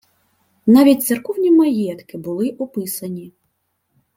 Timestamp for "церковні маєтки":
1.03-2.17